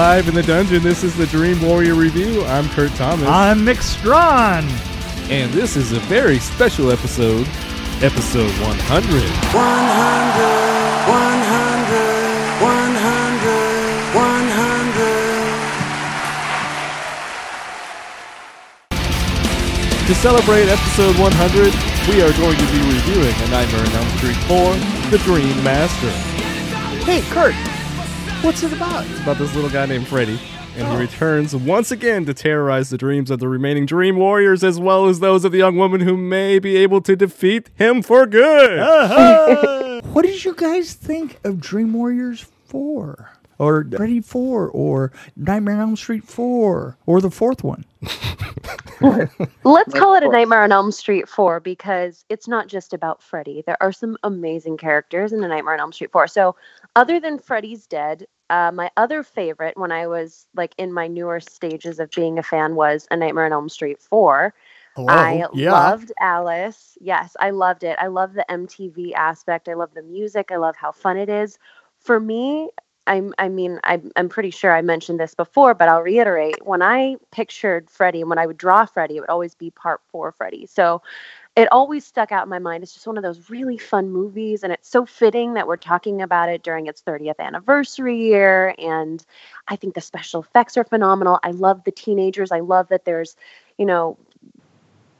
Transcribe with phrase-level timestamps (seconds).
[0.00, 0.82] live in the dungeon.
[0.82, 2.42] This is the Dream Warrior Review.
[2.46, 3.28] I'm Kurt Thomas.
[3.28, 4.64] I'm Mick Strawn.
[5.28, 7.46] and this is a very special episode,
[8.00, 8.80] episode 100.
[8.80, 9.20] 100,
[20.06, 21.74] To celebrate episode 100,
[22.08, 24.74] we are going to be reviewing A Nightmare on Elm Street 4,
[25.10, 26.10] The Dream Master.
[27.04, 27.54] Hey, Kurt.
[28.42, 29.06] What's it about?
[29.06, 30.40] It's about this little guy named Freddy,
[30.74, 30.98] and he oh.
[30.98, 35.20] returns once again to terrorize the dreams of the remaining Dream Warriors as well as
[35.20, 38.78] those of the young woman who may be able to defeat him for good.
[38.78, 40.00] Uh-huh.
[40.12, 43.30] what did you guys think of Dream Warriors 4?
[43.60, 44.70] Or Freddy 4?
[44.70, 46.96] Or Nightmare on Elm Street 4?
[47.04, 47.84] Or the fourth one?
[49.64, 53.62] Let's call it a Nightmare on Elm Street 4 because it's not just about Freddy.
[53.66, 56.26] There are some amazing characters in A Nightmare on Elm Street 4.
[56.26, 56.56] So,
[56.96, 61.38] other than Freddy's Dead, uh, my other favorite when I was like in my newer
[61.38, 64.54] stages of being a fan was A Nightmare on Elm Street 4.
[64.96, 65.06] Hello?
[65.08, 65.72] I yeah.
[65.72, 66.96] loved Alice.
[66.98, 67.98] Yes, I loved it.
[68.00, 69.68] I love the MTV aspect.
[69.68, 70.50] I love the music.
[70.50, 71.58] I love how fun it is.
[71.98, 72.70] For me,
[73.06, 76.64] I'm, I mean, I'm, I'm pretty sure I mentioned this before, but I'll reiterate.
[76.64, 80.00] When I pictured Freddy and when I would draw Freddy, it would always be part
[80.10, 80.66] four Freddy.
[80.66, 81.02] So
[81.56, 82.82] it always stuck out in my mind.
[82.82, 86.22] It's just one of those really fun movies, and it's so fitting that we're talking
[86.22, 88.74] about it during its 30th anniversary year.
[88.78, 89.24] And
[89.66, 91.40] I think the special effects are phenomenal.
[91.42, 92.52] I love the teenagers.
[92.52, 93.36] I love that there's,
[93.78, 94.16] you know,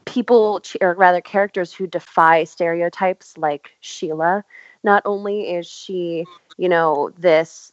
[0.05, 4.44] people, or rather characters who defy stereotypes like Sheila.
[4.83, 6.25] Not only is she,
[6.56, 7.73] you know, this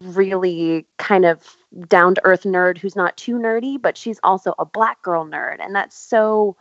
[0.00, 1.56] really kind of
[1.88, 5.56] down to earth nerd who's not too nerdy, but she's also a black girl nerd.
[5.60, 6.56] And that's so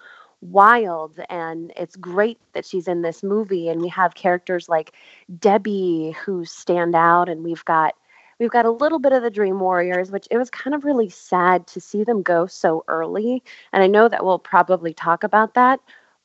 [0.51, 4.93] wild and it's great that she's in this movie and we have characters like
[5.39, 7.93] Debbie who stand out and we've got
[8.39, 11.09] we've got a little bit of the Dream Warriors which it was kind of really
[11.09, 13.41] sad to see them go so early
[13.71, 15.79] and I know that we'll probably talk about that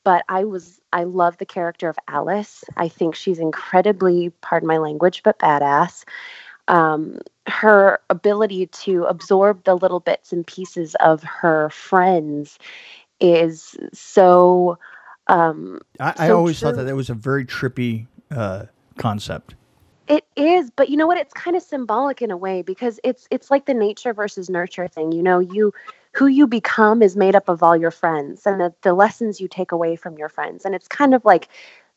[0.08, 2.64] but I was I love the character of Alice.
[2.78, 6.04] I think she's incredibly pardon my language but badass.
[6.66, 12.58] Um, her ability to absorb the little bits and pieces of her friends
[13.20, 14.78] is so.
[15.26, 18.64] Um, I, I so always thought that that was a very trippy uh,
[18.96, 19.56] concept.
[20.08, 21.18] It is, but you know what?
[21.18, 24.88] It's kind of symbolic in a way because it's it's like the nature versus nurture
[24.88, 25.12] thing.
[25.12, 25.74] You know, you
[26.14, 29.48] who you become is made up of all your friends and the, the lessons you
[29.48, 31.48] take away from your friends, and it's kind of like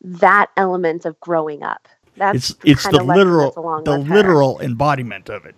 [0.02, 1.88] that element of growing up.
[2.18, 3.52] That's It's it's the literal
[3.86, 4.14] the with her.
[4.14, 5.56] literal embodiment of it.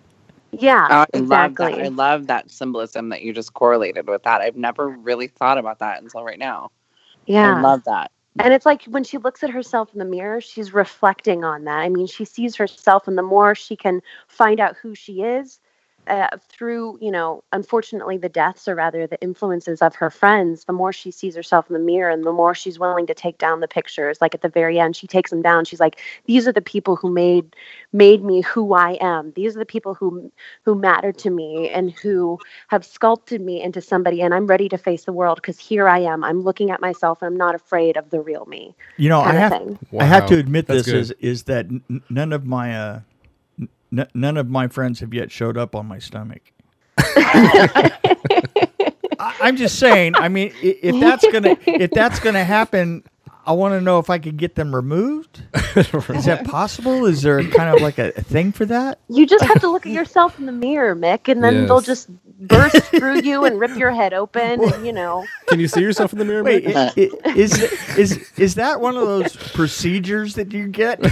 [0.52, 1.66] Yeah, Oh, I exactly.
[1.66, 1.84] love that.
[1.84, 4.40] I love that symbolism that you just correlated with that.
[4.40, 6.70] I've never really thought about that until right now.
[7.26, 8.10] yeah, I love that.
[8.38, 11.78] And it's like when she looks at herself in the mirror, she's reflecting on that.
[11.78, 15.60] I mean, she sees herself, and the more she can find out who she is
[16.06, 20.72] uh, through, you know, unfortunately, the deaths or rather the influences of her friends, the
[20.72, 23.60] more she sees herself in the mirror and the more she's willing to take down
[23.60, 24.18] the pictures.
[24.20, 25.64] Like at the very end, she takes them down.
[25.64, 27.56] She's like, "These are the people who made
[27.92, 29.32] made me who I am.
[29.34, 30.30] These are the people who
[30.64, 32.38] who matter to me and who
[32.68, 34.20] have sculpted me into somebody.
[34.20, 36.22] And I'm ready to face the world because here I am.
[36.24, 37.22] I'm looking at myself.
[37.22, 39.78] and I'm not afraid of the real me." You know, I have thing.
[39.98, 41.00] I have to admit That's this good.
[41.00, 43.00] is is that n- none of my uh,
[43.96, 46.42] n- none of my friends have yet showed up on my stomach.
[46.98, 47.92] I,
[49.18, 50.14] I'm just saying.
[50.16, 53.04] I mean, if that's gonna if that's gonna happen,
[53.46, 55.42] I want to know if I could get them removed.
[55.76, 57.04] Is that possible?
[57.06, 58.98] Is there kind of like a, a thing for that?
[59.08, 62.08] You just have to look at yourself in the mirror, Mick, and then they'll just
[62.40, 64.62] burst through you and rip your head open.
[64.64, 66.42] And, you know, Can you see yourself in the mirror?
[66.42, 66.74] Wait, Mick?
[66.96, 67.62] i- i- is
[67.98, 71.00] is is that one of those procedures that you get?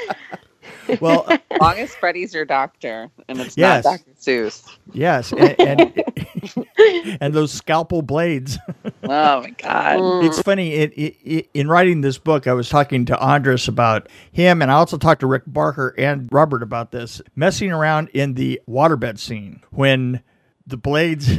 [1.00, 3.84] well, As long uh, as Freddy's your doctor and it's Yes.
[3.84, 4.10] not Dr.
[4.18, 4.76] Seuss.
[4.92, 8.58] yes, and and, and those scalpel blades.
[9.04, 10.24] Oh my God.
[10.24, 10.72] It's funny.
[10.74, 14.70] It, it, it, in writing this book, I was talking to Andres about him, and
[14.70, 19.18] I also talked to Rick Barker and Robert about this messing around in the waterbed
[19.18, 20.22] scene when
[20.66, 21.36] the blades,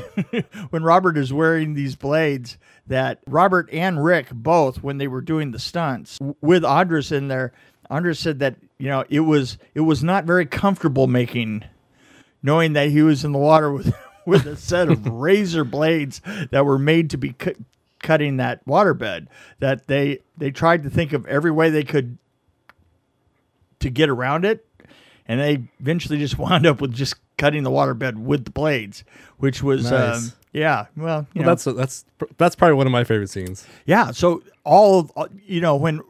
[0.70, 2.58] when Robert is wearing these blades.
[2.88, 7.52] That Robert and Rick both, when they were doing the stunts with Andres in there,
[7.90, 11.64] Andres said that you know it was it was not very comfortable making
[12.44, 13.94] knowing that he was in the water with
[14.26, 16.22] with a set of razor blades
[16.52, 17.56] that were made to be cut,
[18.00, 19.28] cutting that waterbed
[19.60, 22.18] that they they tried to think of every way they could
[23.80, 24.66] to get around it
[25.28, 29.04] and they eventually just wound up with just cutting the waterbed with the blades
[29.38, 30.18] which was Nice.
[30.28, 32.06] um, yeah well you Well, know, that's that's
[32.38, 33.66] that's probably one of my favorite scenes.
[33.86, 36.02] yeah so all of you know when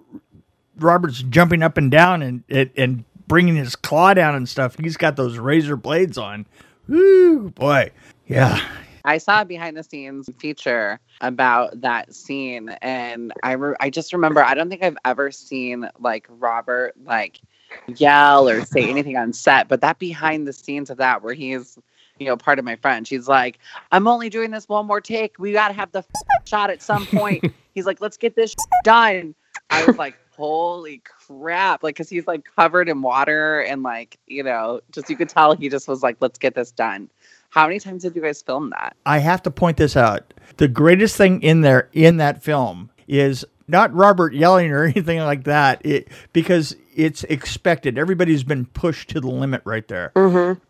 [0.77, 4.77] robert's jumping up and down and and, and bringing his claw down and stuff.
[4.79, 6.45] He's got those razor blades on.
[6.87, 7.91] Woo, boy.
[8.27, 8.59] Yeah.
[9.03, 14.11] I saw a behind the scenes feature about that scene, and I re- I just
[14.13, 17.39] remember I don't think I've ever seen like Robert like
[17.87, 21.77] yell or say anything on set, but that behind the scenes of that where he's
[22.17, 23.59] you know part of my friend, she's like,
[23.91, 25.37] I'm only doing this one more take.
[25.37, 27.45] We got to have the f- shot at some point.
[27.75, 29.35] he's like, let's get this done.
[29.69, 31.83] I was like, holy crap!
[31.83, 35.55] Like, cause he's like covered in water and like you know, just you could tell
[35.55, 37.09] he just was like, let's get this done.
[37.49, 38.97] How many times did you guys film that?
[39.05, 40.33] I have to point this out.
[40.57, 45.45] The greatest thing in there in that film is not Robert yelling or anything like
[45.45, 47.97] that, it, because it's expected.
[47.97, 50.11] Everybody's been pushed to the limit right there.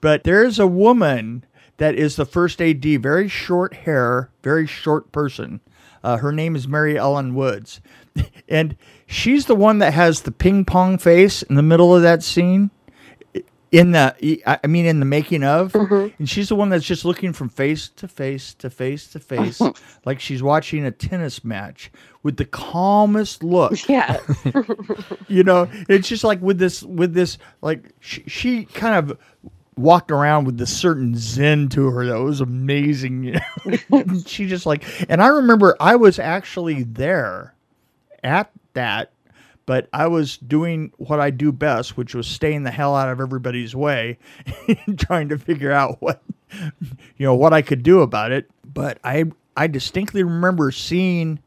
[0.01, 1.45] But there's a woman
[1.77, 5.61] that is the first AD, very short hair, very short person.
[6.03, 7.81] Uh, her name is Mary Ellen Woods.
[8.47, 8.75] And
[9.07, 12.71] she's the one that has the ping pong face in the middle of that scene
[13.75, 15.73] in the I mean in the making of.
[15.73, 16.15] Mm-hmm.
[16.17, 19.61] And she's the one that's just looking from face to face to face to face
[20.05, 21.91] like she's watching a tennis match
[22.23, 23.87] with the calmest look.
[23.89, 24.19] Yeah.
[25.27, 29.19] you know it's just like with this with this like she, she kind of
[29.75, 33.25] walked around with this certain zen to her that was amazing.
[33.25, 33.39] You
[33.89, 37.54] know she just like and i remember i was actually there
[38.25, 39.11] at that
[39.65, 43.21] but i was doing what i do best which was staying the hell out of
[43.21, 44.17] everybody's way
[44.87, 46.21] and trying to figure out what
[47.17, 48.49] you know what i could do about it.
[48.65, 49.25] But i
[49.55, 51.39] i distinctly remember seeing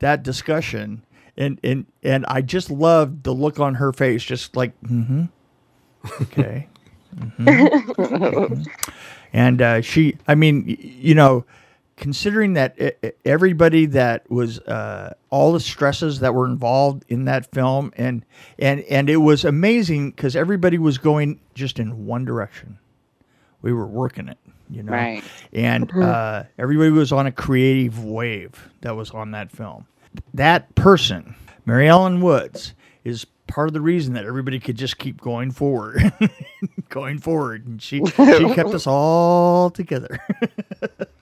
[0.00, 1.04] that discussion
[1.36, 5.24] and and and I just loved the look on her face, just like, mm-hmm,
[6.22, 6.68] okay,
[7.16, 8.66] mhm, mhm."
[9.32, 11.44] and uh, she, I mean, you know,
[12.02, 12.76] considering that
[13.24, 18.24] everybody that was uh, all the stresses that were involved in that film, and
[18.58, 22.76] and and it was amazing because everybody was going just in one direction.
[23.62, 24.38] We were working it,
[24.68, 25.22] you know, Right.
[25.52, 29.86] and uh, everybody was on a creative wave that was on that film.
[30.34, 32.74] That person, Mary Ellen Woods,
[33.04, 36.12] is part of the reason that everybody could just keep going forward,
[36.88, 40.18] going forward, and she she kept us all together.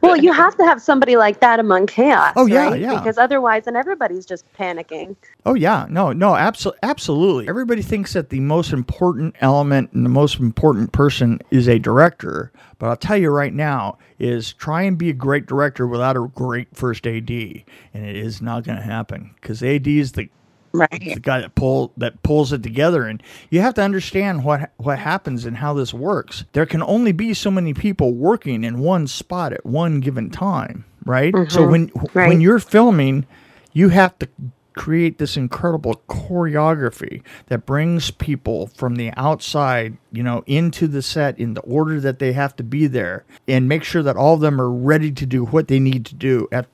[0.00, 2.32] Well, you have to have somebody like that among chaos.
[2.36, 2.80] Oh, yeah, right?
[2.80, 2.98] yeah.
[2.98, 5.16] Because otherwise, then everybody's just panicking.
[5.46, 7.48] Oh yeah, no, no, absolutely, absolutely.
[7.48, 12.52] Everybody thinks that the most important element and the most important person is a director,
[12.78, 16.30] but I'll tell you right now is try and be a great director without a
[16.34, 17.64] great first AD, and
[18.04, 20.28] it is not going to happen because AD is the
[20.72, 20.88] Right.
[21.14, 24.98] the guy that pull that pulls it together and you have to understand what what
[25.00, 29.06] happens and how this works there can only be so many people working in one
[29.08, 31.70] spot at one given time right so mm-hmm.
[31.70, 32.28] when Right.
[32.28, 33.26] when you're filming
[33.72, 34.28] you have to
[34.74, 41.38] create this incredible choreography that brings people from the outside you know into the set
[41.38, 44.40] in the order that they have to be there and make sure that all of
[44.40, 46.66] them are ready to do what they need to do at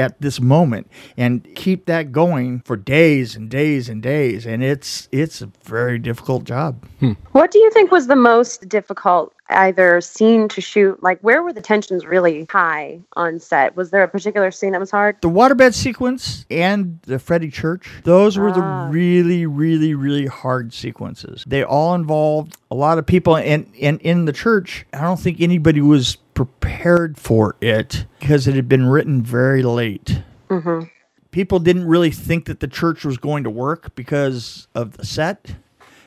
[0.00, 5.08] at this moment and keep that going for days and days and days and it's
[5.12, 6.84] it's a very difficult job
[7.32, 11.02] What do you think was the most difficult either scene to shoot?
[11.02, 13.74] Like, where were the tensions really high on set?
[13.74, 15.16] Was there a particular scene that was hard?
[15.22, 18.86] the waterbed sequence and the Freddie Church those were Ah.
[18.88, 24.00] the really really really hard sequences they all involved a lot of people and and
[24.00, 28.86] in the church I don't think anybody was prepared for it because it had been
[28.86, 30.22] written very late.
[30.48, 30.86] Mm-hmm.
[31.32, 35.54] people didn't really think that the church was going to work because of the set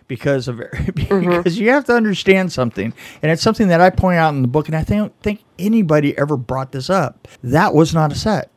[0.07, 0.59] because of
[0.95, 4.47] because you have to understand something and it's something that I point out in the
[4.47, 7.27] book and I don't think anybody ever brought this up.
[7.43, 8.49] That was not a set.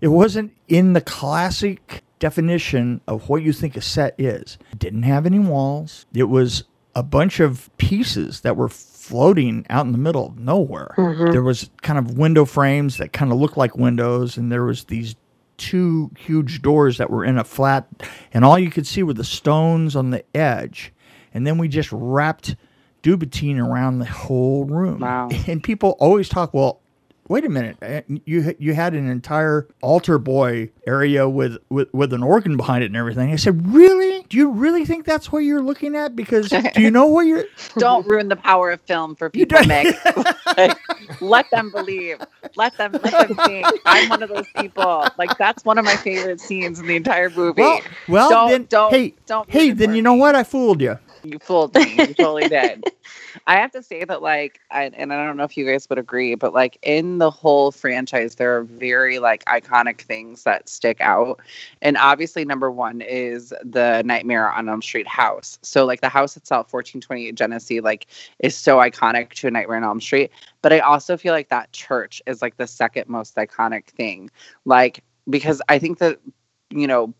[0.00, 4.56] It wasn't in the classic definition of what you think a set is.
[4.72, 6.06] It didn't have any walls.
[6.14, 8.70] It was a bunch of pieces that were
[9.10, 11.32] floating out in the middle of nowhere mm-hmm.
[11.32, 14.84] there was kind of window frames that kind of looked like windows and there was
[14.84, 15.16] these
[15.60, 17.86] two huge doors that were in a flat,
[18.32, 20.92] and all you could see were the stones on the edge.
[21.34, 22.56] And then we just wrapped
[23.02, 25.00] Duvetyne around the whole room.
[25.00, 25.28] Wow.
[25.46, 26.80] And people always talk, well,
[27.30, 32.12] wait a minute, eh, you you had an entire altar boy area with, with with
[32.12, 33.30] an organ behind it and everything.
[33.30, 34.24] I said, really?
[34.28, 36.16] Do you really think that's what you're looking at?
[36.16, 37.44] Because do you know what you're?
[37.78, 40.36] Don't ruin the power of film for You people, don't- Mick.
[40.56, 40.76] Like,
[41.20, 42.18] let them believe.
[42.56, 43.66] Let them let them think.
[43.86, 45.06] I'm one of those people.
[45.16, 47.62] Like that's one of my favorite scenes in the entire movie.
[47.62, 50.34] Well, well Don't- then, don't- hey, don't hey, then for you know what?
[50.34, 50.98] I fooled you.
[51.22, 51.92] You fooled me.
[51.92, 52.84] You totally did.
[53.46, 55.98] I have to say that, like, I, and I don't know if you guys would
[55.98, 61.00] agree, but like in the whole franchise, there are very like iconic things that stick
[61.00, 61.40] out.
[61.82, 65.58] And obviously, number one is the Nightmare on Elm Street house.
[65.62, 68.06] So, like, the house itself, 1428 Genesee, like,
[68.38, 70.30] is so iconic to a Nightmare on Elm Street.
[70.62, 74.30] But I also feel like that church is like the second most iconic thing.
[74.64, 76.18] Like, because I think that,
[76.70, 77.14] you know,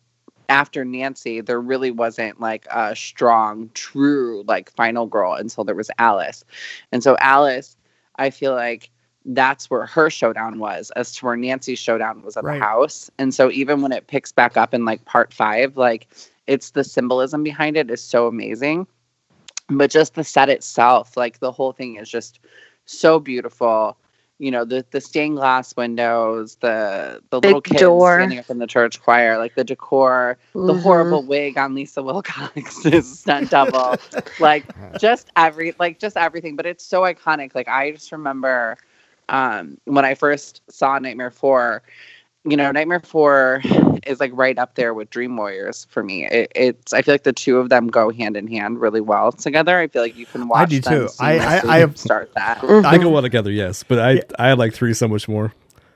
[0.50, 5.90] after Nancy, there really wasn't like a strong, true, like final girl until there was
[5.98, 6.44] Alice.
[6.92, 7.76] And so Alice,
[8.16, 8.90] I feel like
[9.24, 12.60] that's where her showdown was, as to where Nancy's showdown was at Right.
[12.60, 13.10] the house.
[13.18, 16.08] And so even when it picks back up in like part five, like
[16.46, 18.86] it's the symbolism behind it is so amazing.
[19.68, 22.40] But just the set itself, like the whole thing is just
[22.86, 23.96] so beautiful.
[24.40, 28.08] You know, the the stained glass windows, the the little Big kids door.
[28.08, 30.74] standing up in the church choir, like the decor, the Mhm.
[30.74, 34.00] horrible wig on Lisa Wilcox's stunt double,
[34.38, 34.66] like
[34.98, 36.56] just every like just everything.
[36.56, 37.54] But it's so iconic.
[37.54, 38.78] Like I just remember
[39.28, 41.82] um, when I first saw Nightmare Four.
[42.44, 43.60] You know, Nightmare Four
[44.06, 46.24] is like right up there with Dream Warriors for me.
[46.26, 49.30] It, it's I feel like the two of them go hand in hand really well
[49.32, 49.78] together.
[49.78, 50.60] I feel like you can watch.
[50.62, 51.08] I do them too.
[51.20, 52.58] I- I- seamlessly I have- start that.
[52.58, 53.10] I go mm-hmm.
[53.10, 55.52] well together, yes, but I I like three so much more.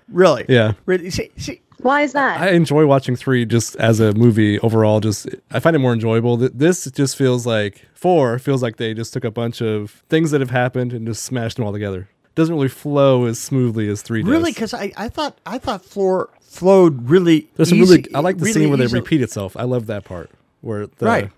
[0.08, 0.44] Really?
[0.50, 1.08] Yeah, Really?
[1.08, 2.38] See, see, Why is that?
[2.38, 5.00] I enjoy watching three just as a movie overall.
[5.00, 6.36] Just I find it more enjoyable.
[6.36, 10.42] This just feels like four feels like they just took a bunch of things that
[10.42, 12.10] have happened and just smashed them all together.
[12.34, 14.30] Doesn't really flow as smoothly as three does.
[14.30, 14.52] really?
[14.52, 17.48] Because I, I thought I thought floor flowed really.
[17.56, 19.00] There's some easy- really I like the really scene where they easily.
[19.00, 19.56] repeat itself.
[19.56, 21.30] I love that part where the, Right.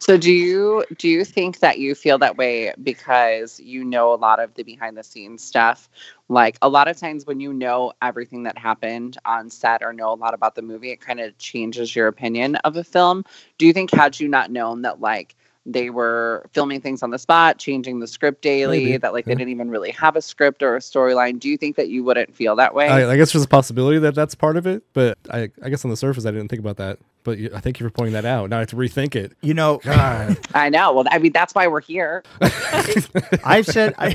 [0.00, 4.16] So do you do you think that you feel that way because you know a
[4.16, 5.88] lot of the behind the scenes stuff?
[6.28, 10.12] Like a lot of times when you know everything that happened on set or know
[10.12, 13.24] a lot about the movie, it kind of changes your opinion of a film.
[13.58, 15.36] Do you think had you not known that like
[15.66, 19.34] they were filming things on the spot, changing the script daily, Maybe, that like yeah.
[19.34, 22.02] they didn't even really have a script or a storyline, do you think that you
[22.02, 22.88] wouldn't feel that way?
[22.88, 25.84] I, I guess there's a possibility that that's part of it, but I, I guess
[25.84, 26.98] on the surface I didn't think about that.
[27.22, 28.48] But you, I thank you for pointing that out.
[28.48, 29.36] Now I have to rethink it.
[29.42, 30.94] You know, God, I know.
[30.94, 32.24] Well, I mean that's why we're here.
[33.44, 34.14] I've said I,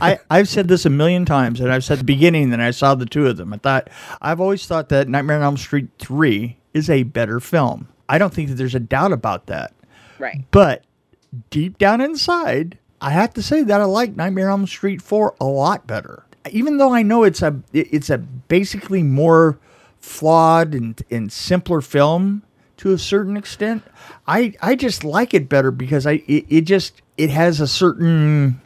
[0.00, 2.70] I I've said this a million times, and I've said at the beginning that I
[2.70, 3.52] saw the two of them.
[3.52, 3.88] I thought
[4.22, 7.88] I've always thought that Nightmare on Elm Street three is a better film.
[8.08, 9.72] I don't think that there's a doubt about that.
[10.18, 10.44] Right.
[10.50, 10.84] But
[11.50, 15.34] deep down inside, I have to say that I like Nightmare on Elm Street 4
[15.40, 16.24] a lot better.
[16.50, 19.58] Even though I know it's a it's a basically more
[19.98, 22.42] flawed and, and simpler film
[22.76, 23.82] to a certain extent,
[24.28, 28.60] I I just like it better because I it, it just it has a certain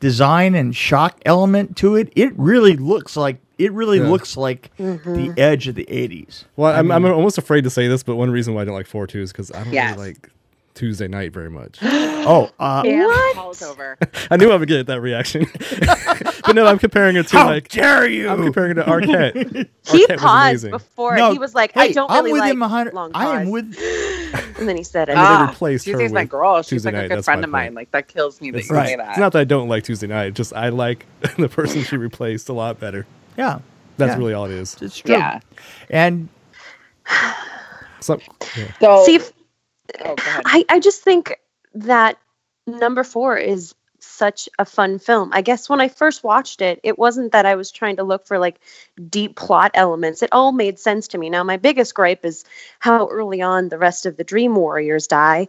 [0.00, 2.12] design and shock element to it.
[2.16, 4.08] It really looks like it really Yeah.
[4.08, 5.32] looks like the mm-hmm.
[5.36, 6.44] edge of the 80s.
[6.56, 8.86] well, I'm, I'm almost afraid to say this, but one reason why I don't like
[8.86, 9.96] four two is because I don't Yes.
[9.96, 10.30] really like
[10.74, 11.78] Tuesday Knight very much.
[12.24, 13.34] Oh, uh, And What?
[13.34, 13.98] call is over.
[14.30, 15.44] I knew I would get that reaction,
[16.46, 18.28] but no, I'm comparing it to how like dare you?
[18.28, 19.34] I'm comparing it to Arquette.
[19.90, 22.52] he Arquette paused before No, he was like, hey, "I don't I'm really with like
[22.52, 23.76] him hundred- long I am with
[24.56, 26.62] and then he said, I "Ah." replaced her Tuesday's my girl.
[26.62, 27.74] She's Tuesday like a night, good that's friend my of mine.
[27.74, 28.96] Like that kills me that It's, you Right.
[28.96, 30.34] say it's not that I don't like Tuesday Knight.
[30.34, 31.06] Just I like
[31.38, 33.04] the person she replaced a lot better.
[33.36, 33.58] yeah.
[33.96, 34.18] That's Yeah.
[34.18, 34.76] really all it is.
[34.80, 35.12] It's true.
[35.12, 35.40] yeah.
[35.90, 36.28] And
[38.00, 38.20] So,
[38.56, 38.72] yeah.
[38.80, 39.32] So See, if,
[40.04, 40.14] oh.
[40.44, 41.38] I, I just think
[41.74, 42.18] that
[42.66, 45.30] number four is such a fun film.
[45.32, 48.26] I guess when I first watched it, it wasn't that I was trying to look
[48.26, 48.60] for like
[49.08, 50.22] deep plot elements.
[50.22, 51.30] It all made sense to me.
[51.30, 52.44] Now, my biggest gripe is
[52.80, 55.48] how early on the rest of the Dream Warriors die.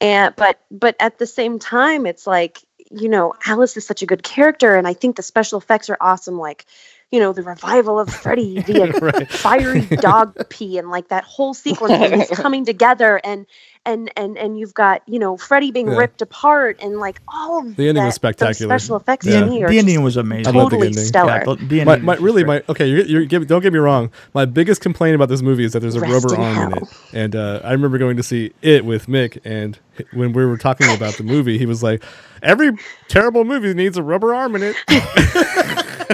[0.00, 2.60] And but but at the same time, it's like,
[2.90, 5.98] you know, Alice is such a good character, and I think the special effects are
[6.00, 6.66] awesome, like
[7.12, 9.30] you know, the revival of Freddy via Right.
[9.30, 13.46] fiery dog pee and like that whole sequence when he's coming together and
[13.84, 15.96] and and and you've got you know Freddy being Yeah.
[15.98, 18.78] ripped apart and like all of The ending that, was spectacular.
[18.78, 19.40] special effects Yeah.
[19.40, 20.46] to me the just ending was amazing.
[20.46, 21.04] I love the totally ending.
[21.04, 21.30] stellar.
[21.32, 22.66] Yeah, the, the My, my really great.
[22.66, 22.86] my okay.
[22.86, 24.10] You're, you're give, don't get me wrong.
[24.34, 26.78] My biggest complaint about this movie is that there's a Rest rubber in arm in
[26.78, 26.88] it.
[27.12, 29.78] And uh, I remember going to see it with Mick, and
[30.12, 32.02] when we were talking about the movie, he was like,
[32.42, 32.72] "Every
[33.08, 34.76] terrible movie needs a rubber arm in it."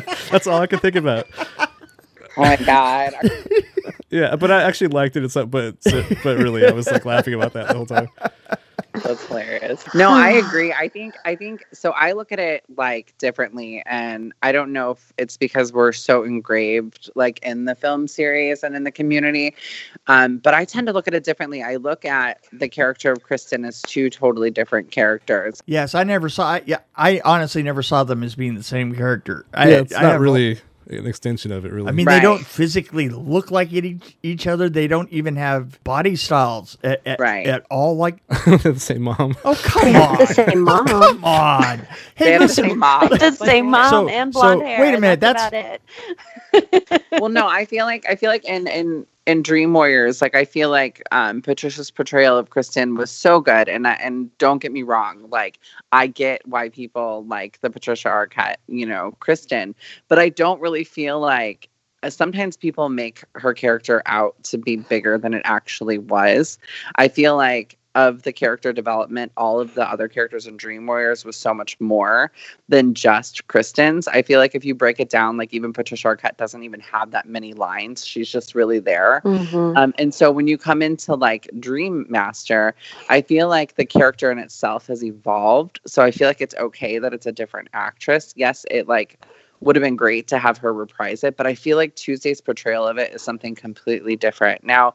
[0.30, 1.26] That's all I could think about.
[1.58, 1.66] oh
[2.36, 3.14] my god.
[4.10, 5.24] Yeah, but I actually liked it.
[5.24, 5.50] It's but
[5.84, 8.08] but really, I was like laughing about that the whole time.
[9.02, 9.84] That's hilarious.
[9.94, 10.72] No, I agree.
[10.72, 14.92] I think I think so I look at it like differently and I don't know
[14.92, 19.54] if it's because we're so engraved like in the film series and in the community.
[20.06, 21.62] Um, but I tend to look at it differently.
[21.62, 25.60] I look at the character of Kristen as two totally different characters.
[25.66, 26.44] Yes, I never saw.
[26.54, 29.44] I, yeah, I honestly never saw them as being the same character.
[29.54, 30.58] I, yeah, it's I not have- really.
[30.88, 31.72] An extension of it.
[31.72, 31.88] Really.
[31.88, 32.16] I mean, Right.
[32.16, 34.68] they don't physically look like each, each other.
[34.68, 37.46] They don't even have body styles at, at, Right.
[37.46, 37.96] at all.
[37.96, 39.36] Like, the same mom.
[39.44, 40.86] oh come on, the same mom.
[40.86, 41.86] come on.
[42.16, 43.08] They Hey, have the same mom.
[43.08, 44.80] the same mom So- and so, blonde hair.
[44.80, 45.78] wait a minute, That's, that's-
[46.52, 47.02] about it.
[47.12, 50.44] well no i feel like i feel like in in in dream warriors like i
[50.44, 54.72] feel like um patricia's portrayal of kristen was so good and I, and don't get
[54.72, 55.58] me wrong like
[55.92, 59.74] i get why people like the patricia arquette you know kristen
[60.08, 61.68] but i don't really feel like
[62.02, 66.56] uh, sometimes people make her character out to be bigger than it actually was.
[66.94, 71.24] I feel like of the character development all of the other characters in dream warriors
[71.24, 72.30] was so much more
[72.68, 74.06] than just Kristen's.
[74.06, 77.10] I feel like if you break it down, like even Patricia Arquette doesn't even have
[77.10, 78.06] that many lines.
[78.06, 79.20] She's just really there.
[79.24, 79.76] Mhm.
[79.76, 82.72] Um, and so when you come into like Dream Master,
[83.08, 85.80] I feel like the character in itself has evolved.
[85.84, 88.32] So I feel like it's okay that it's a different actress.
[88.36, 89.18] Yes, it like
[89.60, 92.86] would have been great to have her reprise it, but I feel like Tuesday's portrayal
[92.86, 94.62] of it is something completely different.
[94.62, 94.94] Now,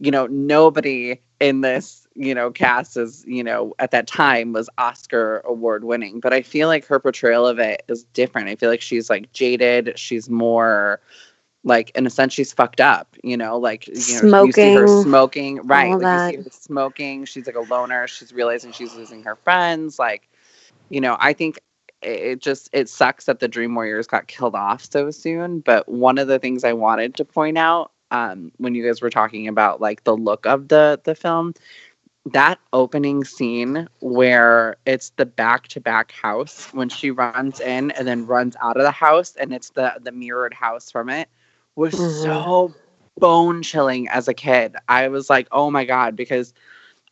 [0.00, 4.70] you know, nobody in this, you know, cast is, you know, at that time was
[4.78, 8.48] Oscar award winning, but I feel like her portrayal of it is different.
[8.48, 11.00] I feel like she's like jaded, she's more
[11.64, 14.86] like in a sense she's fucked up, you know, like you know, you see her
[14.86, 15.98] Smoking, smoking, right?
[15.98, 19.98] Like you see her smoking, she's like a loner, she's realizing she's losing her friends,
[19.98, 20.28] like
[20.90, 21.58] you know, I think
[22.02, 25.60] it- it just it sucks that the Dream Warriors got killed off so soon.
[25.60, 29.10] But one of the things I wanted to point out um, when you guys were
[29.10, 31.54] talking about like the look of the the film,
[32.26, 38.06] that opening scene where it's the back to back house when she runs in and
[38.06, 41.28] then runs out of the house and it's the the mirrored house from it
[41.76, 42.22] was Mhm.
[42.22, 42.74] so
[43.18, 44.76] bone chilling as a kid.
[44.88, 46.52] I was like, oh my god, because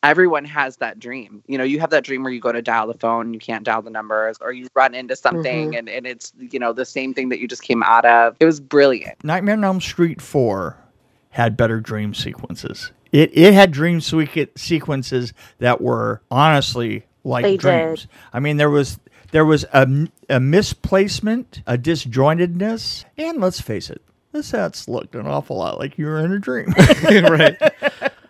[0.03, 1.43] everyone has that dream.
[1.47, 3.63] You know, you have that dream where you go to dial the phone, you can't
[3.63, 7.13] dial the numbers, or you run into something and, and it's, you know, the same
[7.13, 8.35] thing that you just came out of.
[8.39, 9.23] It was brilliant.
[9.23, 10.77] Nightmare on Elm Street 4
[11.31, 12.91] had better dream sequences.
[13.11, 18.07] It it had dream sequ- sequences that were honestly like They dreams.
[18.33, 18.99] I mean, there was
[19.31, 24.01] there was a, m- a misplacement, a disjointedness, and let's face it,
[24.31, 26.67] the sets looked an awful lot like you were in a dream.
[27.03, 27.57] right.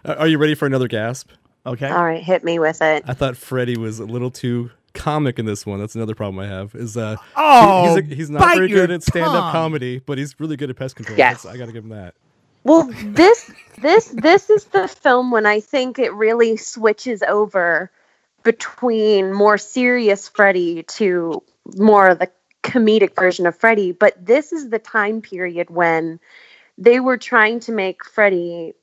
[0.06, 1.30] Are you ready for another gasp?
[1.66, 1.90] okay.
[1.90, 3.04] All right, hit me with it.
[3.08, 5.80] I thought Freddy was a little too comic in this one.
[5.80, 6.74] That's another problem I have.
[6.74, 9.52] Is uh, he- Oh, he's, a, he's not very good at stand-up tongue.
[9.52, 11.18] comedy, but he's really good at pest control.
[11.18, 11.44] Yes.
[11.44, 12.16] That's- I got to give him that.
[12.64, 17.92] Well, this this this is the film when I think it really switches over
[18.44, 21.44] between more serious Freddy to
[21.78, 22.30] more of the
[22.64, 23.92] comedic version of Freddy.
[23.92, 26.20] But this is the time period when
[26.78, 28.74] they were trying to make Freddy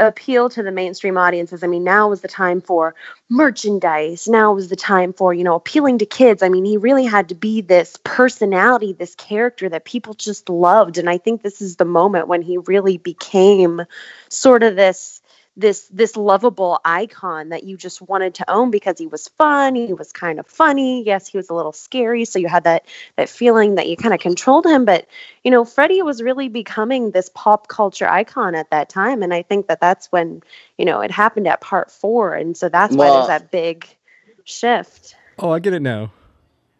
[0.00, 1.62] appeal to the mainstream audiences.
[1.62, 2.94] I mean, now was the time for
[3.28, 4.26] merchandise.
[4.26, 6.42] Now was the time for, you know, appealing to kids.
[6.42, 10.98] I mean, he really had to be this personality, this character that people just loved.
[10.98, 13.82] And I think this is the moment when he really became
[14.28, 15.19] sort of this
[15.60, 19.92] this this lovable icon that you just wanted to own because he was fun, he
[19.92, 21.04] was kind of funny.
[21.04, 24.14] Yes, he was a little scary, so you had that that feeling that you kind
[24.14, 25.06] of controlled him, but
[25.44, 29.42] you know, Freddie was really becoming this pop culture icon at that time and I
[29.42, 30.42] think that that's when,
[30.78, 33.86] you know, it happened at part 4 and so that's why there's that big
[34.44, 35.14] shift.
[35.38, 36.12] Oh, I get it now.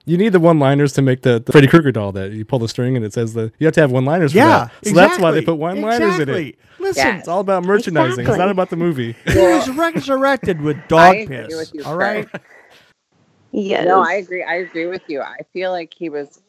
[0.07, 2.69] You need the one-liners to make the, the Freddy Krueger doll that you pull the
[2.69, 4.85] string and it says the you have to have one-liners Yeah, for that.
[4.87, 6.49] So that's why they put one-liners in Exactly.
[6.51, 6.59] it.
[6.79, 7.21] Listen, Yes.
[7.21, 8.27] It's all about merchandising.
[8.27, 9.15] It's not about the movie.
[9.27, 11.57] he was resurrected with dog I agree piss.
[11.57, 12.27] with you, all Fred.
[12.27, 12.29] right.
[13.53, 13.87] Yes.
[13.87, 14.43] No, I agree.
[14.43, 15.21] I agree with you.
[15.23, 16.43] I feel like he was.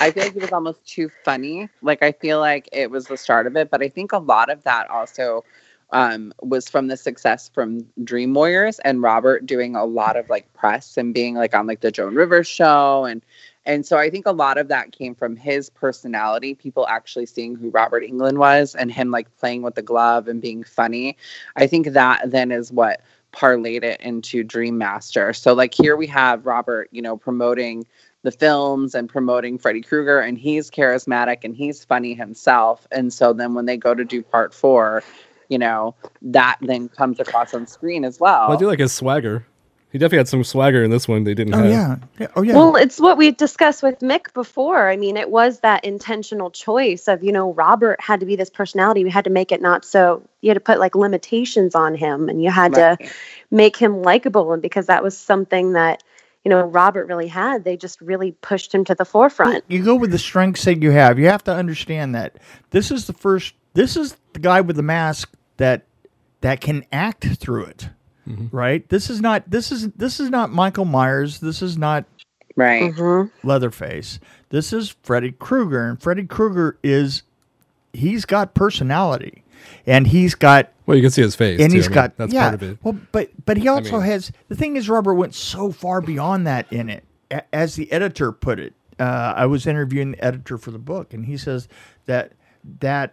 [0.00, 1.68] I feel like he was almost too funny.
[1.82, 4.50] Like I feel like it was the start of it, but I think a lot
[4.50, 5.44] of that also
[5.92, 10.52] um, was from the success from Dream Warriors and Robert doing a lot of like
[10.54, 13.22] press and being like on like the Joan Rivers show and
[13.66, 17.54] and so I think a lot of that came from his personality, people actually seeing
[17.54, 21.16] who Robert Englund was and him like playing with the glove and being funny.
[21.56, 25.32] I think that then is what parlayed it into Dream Master.
[25.34, 27.86] So like here we have Robert, you know, promoting
[28.22, 32.86] the films and promoting Freddy Krueger and he's charismatic and he's funny himself.
[32.90, 35.02] And so then when they go to do part 4,
[35.50, 38.48] you know, that then comes across on screen as well.
[38.48, 39.44] Well, I do like his swagger.
[39.92, 41.66] He definitely had some swagger in this one they didn't Oh have.
[41.68, 41.96] yeah.
[42.20, 42.26] yeah.
[42.36, 42.54] Oh yeah.
[42.54, 44.88] Well, it's what we discussed with Mick before.
[44.88, 48.50] I mean, it was that intentional choice of, you know, Robert had to be this
[48.50, 49.02] personality.
[49.02, 52.28] We had to make it not so, you had to put like limitations on him
[52.28, 52.96] and you had to
[53.50, 54.52] make him likable.
[54.52, 56.04] And because that was something that,
[56.44, 59.64] you know, Robert really had, they just really pushed him to the forefront.
[59.66, 61.18] you go with the strengths that you have.
[61.18, 62.36] You have to understand that
[62.70, 63.54] this is the first.
[63.74, 65.84] This is the guy with the mask that
[66.40, 67.90] that can act through it,
[68.50, 68.88] right?
[68.88, 69.48] This is not.
[69.48, 71.38] This is this is not Michael Myers.
[71.40, 72.04] This is not
[72.56, 72.92] right.
[72.92, 74.18] hmm Leatherface.
[74.48, 77.22] This is Freddy Krueger, and Freddy Krueger is
[77.92, 79.44] he's got personality,
[79.86, 81.60] and he's got Well, you can see his face.
[81.60, 81.76] and too.
[81.76, 82.42] he's I mean, got that's yeah.
[82.42, 82.78] part of it.
[82.82, 86.46] Well, but but he also mean- has the thing is Robert went so far beyond
[86.46, 87.04] that in it.
[87.30, 91.12] A- As the editor put it, uh, I was interviewing the editor for the book,
[91.14, 91.68] and he says
[92.06, 92.32] that
[92.80, 93.12] that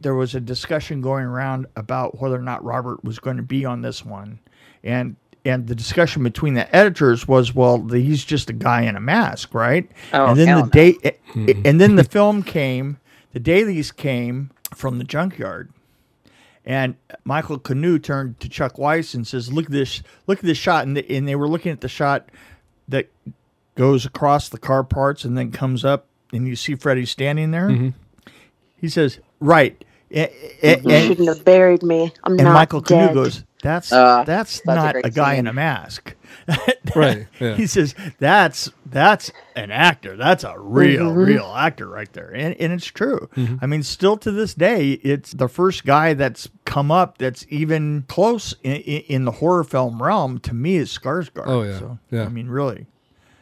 [0.00, 3.64] there was a discussion going around about whether or not Robert was going to be
[3.64, 4.38] on this one,
[4.84, 8.96] and and the discussion between the editors was, well, the, he's just a guy in
[8.96, 9.88] a mask, right?
[10.12, 10.70] Oh, and then hell the no.
[10.70, 12.98] day, and then the film came,
[13.32, 15.72] the dailies came from the junkyard,
[16.64, 20.02] and Michael Knue turned to Chuck Weiss and says, "Look at this!
[20.26, 22.28] Look at this shot!" And, the, and they were looking at the shot
[22.88, 23.08] that
[23.76, 27.68] goes across the car parts and then comes up, and you see Freddie standing there.
[27.68, 27.90] Mm-hmm.
[28.76, 30.30] He says, "Right." A-
[30.62, 32.12] a- You and- shouldn't have buried me.
[32.24, 33.10] I'm and not Michael dead.
[33.10, 35.40] Knue goes, "That's Uh, that's that's not a, great guy scene.
[35.40, 36.14] in a mask."
[36.94, 37.54] Right, yeah.
[37.56, 40.16] He says, "That's that's an actor.
[40.16, 41.18] That's a real Mm-hmm.
[41.18, 43.28] real actor right there." And and it's true.
[43.36, 43.56] Mm-hmm.
[43.60, 48.04] I mean, still to this day, it's the first guy that's come up that's even
[48.08, 51.44] close in, in, in the horror film realm to me is Skarsgård.
[51.46, 51.78] Oh, yeah.
[51.80, 52.24] So, Yeah.
[52.24, 52.86] I mean, really.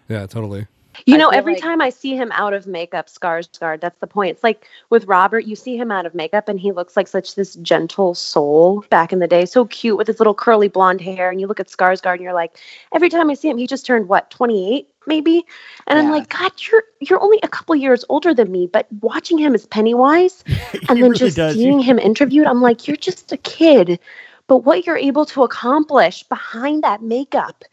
[0.09, 0.67] Yeah, totally.
[1.07, 4.07] You I know, every like- time I see him out of makeup, Skarsgård, that's the
[4.07, 4.33] point.
[4.33, 7.35] It's like with Robert, you see him out of makeup and he looks like such
[7.35, 9.45] this gentle soul back in the day.
[9.45, 11.31] So cute with his little curly blonde hair.
[11.31, 12.59] And you look at Skarsgård and you're like,
[12.95, 15.45] every time I see him, he just turned what, 28 maybe?
[15.87, 19.37] And I'm like, God, you're you're only a couple years older than me, but watching
[19.39, 20.43] him as Pennywise
[20.89, 21.55] and then really just does.
[21.55, 23.99] seeing him interviewed, I'm like, you're just a kid.
[24.47, 27.65] But what you're able to accomplish behind that makeup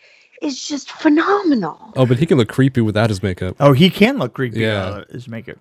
[0.42, 1.94] is just phenomenal.
[1.96, 3.56] Oh, but he can look creepy without his makeup.
[3.60, 4.62] Oh, he can look creepy.
[4.62, 4.84] Yeah.
[4.84, 5.58] Uh, his makeup.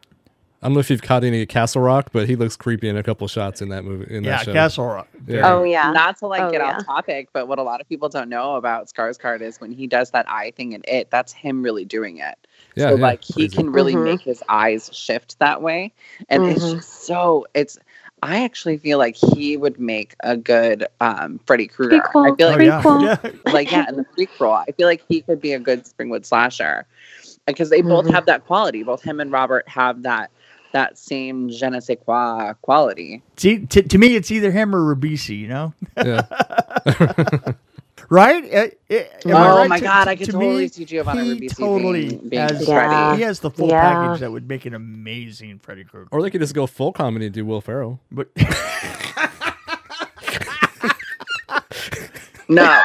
[0.62, 2.96] I don't know if you've caught any of Castle Rock, but he looks creepy in
[2.98, 4.14] a couple shots in that movie.
[4.14, 4.52] In Yeah, that show.
[4.52, 5.08] Castle Rock.
[5.26, 5.50] Yeah.
[5.54, 5.90] Oh yeah.
[5.90, 6.76] Not to like Oh, get yeah.
[6.76, 9.86] off topic, but what a lot of people don't know about Skarsgård is when he
[9.86, 12.36] does that eye thing in it, that's him really doing it.
[12.76, 13.56] Yeah, so yeah, like he crazy.
[13.56, 14.04] can really Mhm.
[14.04, 15.94] make his eyes shift that way,
[16.28, 16.74] and it's Mhm.
[16.76, 17.46] just so.
[17.54, 17.78] It's.
[18.22, 21.96] I actually feel like he would make a good um, Freddy Krueger.
[21.96, 22.37] I Prequel.
[22.38, 22.83] feel Oh, like yeah.
[22.83, 23.02] Prequel.
[23.44, 23.52] yeah.
[23.52, 26.87] like yeah, in the prequel, I feel like he could be a good Springwood slasher
[27.46, 28.12] because they both Mhm.
[28.12, 28.83] have that quality.
[28.83, 30.30] Both him and Robert have that
[30.72, 33.22] that same je ne sais quoi quality.
[33.37, 35.74] See, to, to me, it's either him or Ribisi, you know?
[35.96, 36.22] Yeah.
[38.10, 38.44] right?
[38.52, 38.58] Uh,
[38.94, 38.94] uh,
[39.26, 39.68] am I oh right?
[39.68, 42.28] my To- god, to- I could to totally me, see Giovanni he Ribisi totally being,
[42.28, 42.88] being has, Yeah.
[42.88, 43.16] Freddy.
[43.18, 43.80] he has the full Yeah.
[43.80, 46.08] package that would make an amazing Freddy Krueger.
[46.12, 48.00] Or they could just go full comedy and do Will Ferrell.
[48.12, 48.28] But
[52.48, 52.82] No.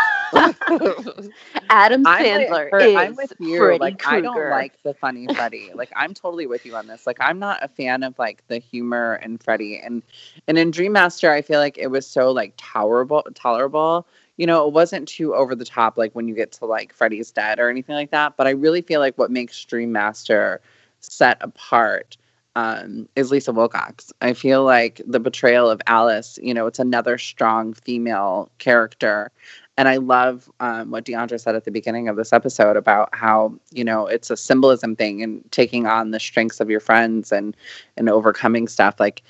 [1.70, 3.58] Adam I'm Sandler with, is I'm with you.
[3.58, 4.18] Freddy like Krueger.
[4.18, 5.72] I don't like the funny Freddy.
[5.74, 7.08] Like I'm totally with you on this.
[7.08, 9.80] Like I'm not a fan of like the humor in Freddy.
[9.80, 10.04] And
[10.48, 14.06] and in Dream Master, I feel like it was so like tolerable tolerable.
[14.38, 17.32] You know, it wasn't too over the top like when you get to like Freddy's
[17.32, 18.36] dead or anything like that.
[18.38, 20.62] But I really feel like what makes Dream Master
[21.00, 22.18] set apart
[22.56, 24.14] um, is Lisa Wilcox.
[24.22, 29.32] I feel like the betrayal of Alice, you know, it's another strong female character.
[29.78, 33.56] And I love um, what Deandra said at the beginning of this episode about how,
[33.72, 37.58] you know, it's a symbolism thing and taking on the strengths of your friends and
[37.98, 39.00] and overcoming stuff.
[39.00, 39.22] Like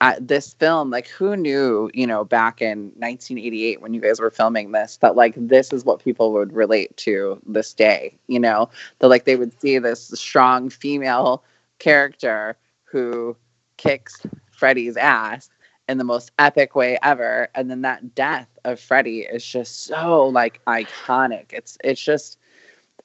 [0.00, 4.30] uh, this film, like who knew, you know, back in 1988 when you guys were
[4.30, 8.68] filming this, that like this is what people would relate to this day, you know,
[8.98, 11.42] that like they would see this strong female
[11.78, 13.36] character who
[13.78, 15.48] kicks Freddy's ass
[15.88, 20.26] in the most epic way ever and then that death of Freddy is just so
[20.26, 21.52] like iconic.
[21.52, 22.38] It's it's just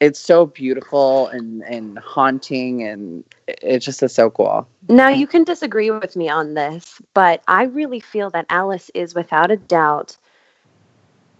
[0.01, 5.27] it's so beautiful and and haunting and it- it just is so cool Now, you
[5.27, 9.57] can disagree with me on this, but I really feel that Alice is without a
[9.57, 10.17] doubt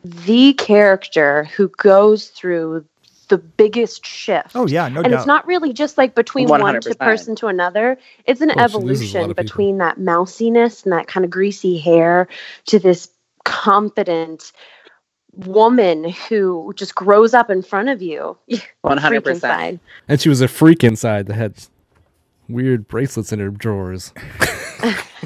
[0.03, 2.85] the character who goes through
[3.29, 4.55] the biggest shift.
[4.55, 5.19] oh yeah, no and doubt.
[5.19, 7.97] it's not really just like between one to person to another.
[8.25, 9.43] It's an Oh, she loses a lot evolution of people.
[9.43, 12.27] between that mousiness and that kind of greasy hair
[12.67, 13.09] to this
[13.45, 14.51] confident
[15.35, 18.37] woman who just grows up in front of you.
[18.49, 19.79] Freak 100% inside.
[20.07, 21.53] And she was a freak inside that had
[22.49, 24.13] weird bracelets in her drawers.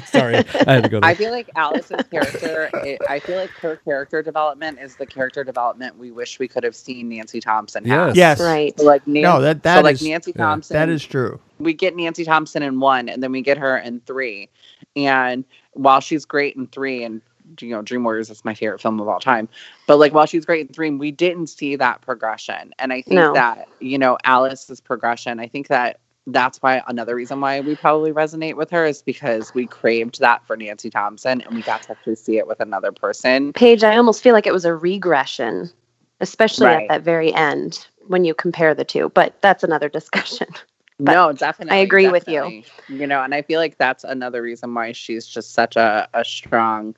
[0.06, 1.08] Sorry, I had to go there.
[1.10, 5.42] I feel like Alice's character, it, I feel like her character development is the character
[5.42, 8.14] development we wish we could have seen Nancy Thompson have.
[8.14, 8.38] Yes.
[8.38, 8.40] yes.
[8.46, 8.78] Right.
[8.78, 10.74] So like Nancy, No, that- so like is- Nancy yeah, Thompson.
[10.74, 11.40] That is true.
[11.58, 14.50] we get Nancy Thompson in one, and then we get her in three.
[14.94, 17.20] And while she's great in three, and
[17.60, 19.48] you know, Dream Warriors is my favorite film of all time,
[19.86, 22.72] but like while she's great in Dream, we didn't see that progression.
[22.78, 23.32] And I think No.
[23.34, 25.40] that you know Alice's progression.
[25.40, 29.54] I think that that's why another reason why we probably resonate with her is because
[29.54, 32.90] we craved that for Nancy Thompson, and we got to actually see it with another
[32.92, 33.52] person.
[33.52, 35.70] Paige, I almost feel like it was a regression,
[36.20, 36.82] especially Right.
[36.82, 39.10] at that very end when you compare the two.
[39.10, 40.48] But that's another discussion.
[40.98, 41.76] But no, definitely.
[41.78, 42.62] I agree with you.
[42.88, 46.24] You know, and I feel like that's another reason why she's just such a, a
[46.24, 46.96] strong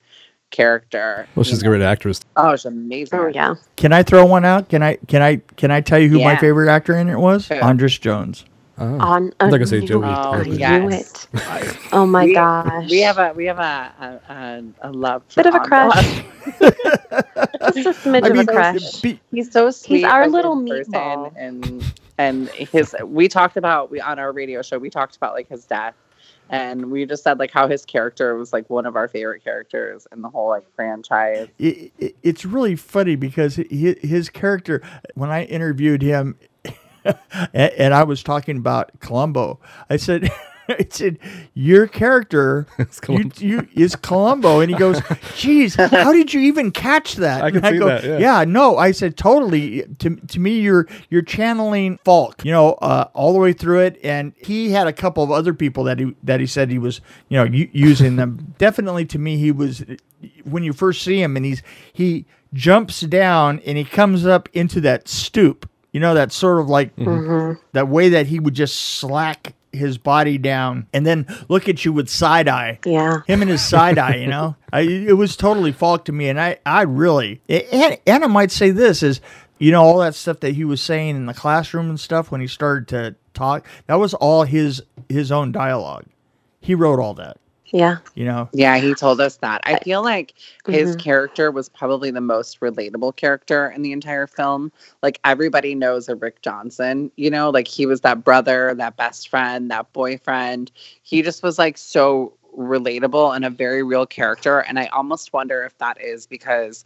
[0.51, 1.27] character.
[1.35, 2.21] Well, you she's a great actress.
[2.37, 3.19] Oh, she's amazing.
[3.19, 3.55] Oh yeah.
[3.77, 4.69] Can I throw one out?
[4.69, 7.49] Can I can I can I tell you who my favorite actor in it was?
[7.49, 7.55] Who?
[7.57, 8.45] Andras Jones.
[8.81, 8.85] Oh.
[9.01, 10.05] On I a was gonna say new- Joey.
[10.05, 10.53] Oh, I Quigley.
[10.53, 10.59] knew
[10.91, 11.27] yes.
[11.33, 11.77] it.
[11.93, 12.89] Oh my we, gosh.
[12.91, 16.23] We have a we have a a, a, a love Bit of a crush.
[16.61, 19.01] just a smidge I of a crush.
[19.01, 19.97] be- He's so sweet.
[19.99, 21.33] He's our little person, meatball.
[21.37, 21.85] and
[22.19, 22.95] and his.
[23.05, 24.79] We talked about we on our radio show.
[24.79, 25.95] We talked about like his death,
[26.51, 30.07] and we just said like how his character was like one of our favorite characters
[30.13, 31.49] in the whole like franchise.
[31.59, 34.83] it, it- it's really funny because his, his character
[35.15, 36.37] when i interviewed him
[37.05, 37.17] and,
[37.55, 39.59] and i was talking about columbo
[39.91, 40.31] i said
[40.79, 41.19] I said,
[41.55, 45.01] "Your character It's you, you, is Columbo," and he goes,
[45.37, 48.45] "Geez, how did you even catch that?" I can see go, that, yeah.
[48.47, 49.85] no, I said totally.
[50.01, 53.99] To, to me, you're you're channeling Falk, you know, uh, all the way through it.
[54.05, 57.01] And he had a couple of other people that he that he said he was,
[57.29, 58.55] you know, using them.
[58.59, 59.85] Definitely, to me, he was
[60.45, 64.81] when you first see him, and he's he jumps down and he comes up into
[64.83, 65.69] that stoop.
[65.93, 67.61] You know, that sort of like Mm-hmm.
[67.73, 71.93] that way that he would just slack his body down and then look at you
[71.93, 72.79] with side eye.
[72.85, 73.21] Yeah.
[73.27, 76.41] Him and his side eye, you know, I, it was totally Falk to me, and
[76.41, 79.21] I, I really, and, and I might say this is,
[79.59, 82.41] you know, all that stuff that he was saying in the classroom and stuff when
[82.41, 86.05] he started to talk, that was all his his own dialogue.
[86.61, 87.39] He wrote all that,
[87.73, 87.99] Yeah.
[88.15, 88.51] you know.
[88.53, 89.61] Yeah, he told us that.
[89.65, 90.97] I feel like his Mhm.
[90.97, 94.73] character was probably the most relatable character in the entire film.
[95.03, 99.29] Like everybody knows a Rick Johnson, you know, like he was that brother, that best
[99.29, 100.73] friend, that boyfriend.
[101.03, 104.61] He just was like so relatable and a very real character.
[104.61, 106.85] And I almost wonder if that is because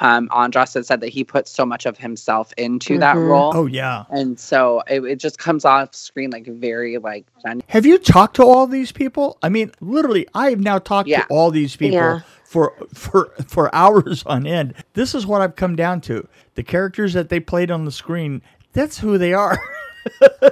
[0.00, 3.28] um, Andras had said that he put so much of himself into that Mhm.
[3.28, 3.52] role.
[3.54, 4.04] Oh yeah.
[4.10, 7.62] And so it, it just comes off screen like very like genuine.
[7.68, 9.38] Have you talked to all these people?
[9.42, 11.22] I mean, literally, I have now talked Yeah.
[11.22, 12.20] to all these people Yeah.
[12.44, 14.74] for for for hours on end.
[14.94, 16.26] This is what I've come down to.
[16.54, 19.58] The characters that they played on the screen, that's who they are.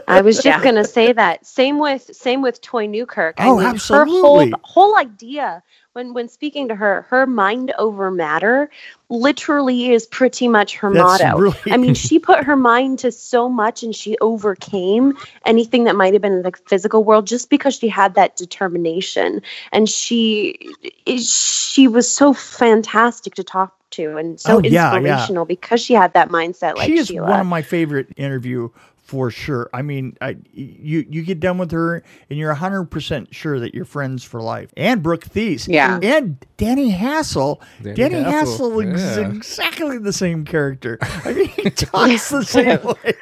[0.07, 0.63] I was just Yeah.
[0.63, 1.45] gonna say that.
[1.47, 3.41] Same with same with Toy Newkirk.
[3.41, 4.51] I Oh, mean, absolutely.
[4.51, 8.71] Her whole whole idea when when speaking to her, her mind over matter
[9.09, 11.37] literally is pretty much her That's motto.
[11.39, 15.97] really- I mean, she put her mind to so much and she overcame anything that
[15.97, 19.43] might have been in the physical world just because she had that determination.
[19.73, 20.75] And she
[21.19, 24.95] she was so fantastic to talk to and so Oh, yeah, yeah.
[24.95, 27.29] inspirational because she had that mindset like she is Sheila.
[27.29, 28.69] one of my favorite interview
[29.11, 29.69] for sure.
[29.75, 31.97] I mean, I, you you get done with her
[32.31, 34.73] and you're 100% sure that you're friends for life.
[34.77, 35.67] And Brooke Theiss.
[35.67, 35.99] Yeah.
[36.01, 37.61] And Danny Hassel.
[37.83, 39.29] Danny Danny, Hassel, Hassel, is yeah.
[39.33, 40.97] exactly the same character.
[41.03, 43.15] I mean, he talks the same way.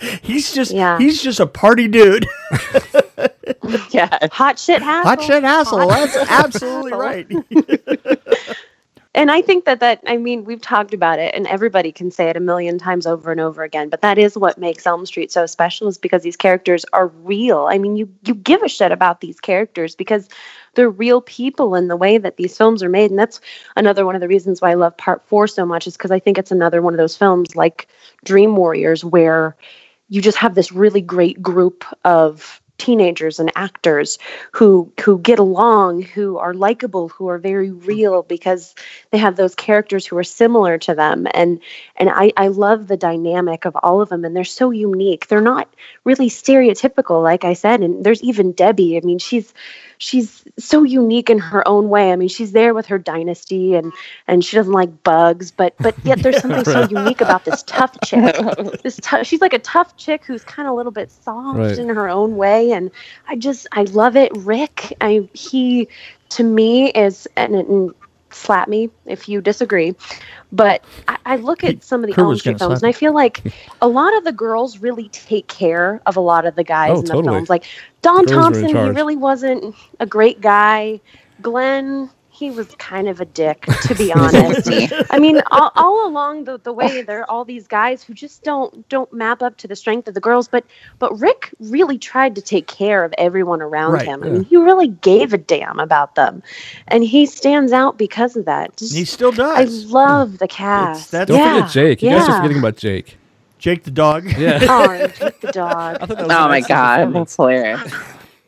[0.22, 0.98] he's just Yeah.
[0.98, 2.26] he's just a party dude.
[3.90, 4.26] Yeah.
[4.32, 5.08] hot shit Hassel.
[5.10, 5.78] Hot shit hassle.
[5.80, 7.26] Hot That's absolutely right.
[9.14, 12.30] And I think that that I mean we've talked about it and everybody can say
[12.30, 15.30] it a million times over and over again, but that is what makes Elm Street
[15.30, 17.66] so special is because these characters are real.
[17.66, 20.30] I mean, you you give a shit about these characters because
[20.74, 23.40] they're real people in the way that these films are made and that's
[23.76, 26.18] another one of the reasons why I love part 4 so much is because I
[26.18, 27.88] think it's another one of those films like
[28.24, 29.56] Dream Warriors where
[30.08, 34.18] you just have this really great group of teenagers and actors
[34.58, 38.74] who who get along who are likable who are very real because
[39.10, 41.26] they have those characters who are similar to them.
[41.34, 41.60] And
[41.96, 45.28] and I, I love the dynamic of all of them and they're so unique.
[45.28, 45.68] They're not
[46.04, 48.96] really stereotypical like i said and there's even debbie.
[48.96, 49.54] I mean she's
[49.98, 52.10] she's so unique in her own way.
[52.12, 53.92] I mean she's there with her dynasty and
[54.26, 57.96] and she doesn't like bugs but but yet there's something so unique about this tough
[58.04, 58.34] chick.
[58.82, 61.78] This tou- she's like a tough chick who's kind of a little bit soft Right.
[61.78, 62.90] in her own way and
[63.28, 65.88] i just i love it rick i he
[66.30, 67.94] to me is and, and
[68.30, 69.94] slap me if you disagree
[70.52, 73.44] but I, I look at some of the Elm Street films and I feel like
[73.80, 77.02] a lot of the girls really take care of a lot of the guys Oh,
[77.02, 77.24] in the totally.
[77.24, 77.50] films.
[77.50, 77.64] Like
[78.02, 81.00] Don Thompson, he really wasn't a great guy.
[81.40, 82.10] Glenn,
[82.42, 84.68] he was kind of a dick, to be honest.
[85.10, 88.42] I mean, all, all along the, the way there are all these guys who just
[88.42, 90.48] don't don't map up to the strength of the girls.
[90.48, 90.64] But
[90.98, 94.24] but Rick really tried to take care of everyone around Right, him.
[94.24, 96.42] I mean, he really gave a damn about them,
[96.88, 98.76] and he stands out because of that.
[98.76, 99.84] Just- he still does.
[99.86, 101.12] I love the cast.
[101.12, 102.02] that's- Don't yeah, forget Jake.
[102.02, 102.18] You yeah.
[102.18, 103.16] guys are forgetting about Jake.
[103.58, 104.24] Jake the dog.
[104.36, 104.58] Yeah.
[104.62, 105.98] Oh, Jake the dog.
[106.00, 107.14] I thought that was Oh my god, performance.
[107.14, 107.92] that's hilarious.